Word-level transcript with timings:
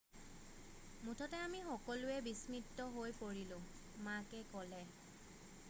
মুঠতে 1.07 1.37
আমি 1.47 1.59
সকলোৱে 1.67 2.15
বিস্মিত 2.29 2.87
হৈ 2.95 3.13
পৰিলোঁ 3.21 3.61
মাকে 4.09 4.41
ক'লে 4.55 4.81